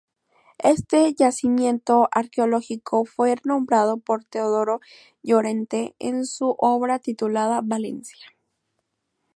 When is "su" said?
6.25-6.55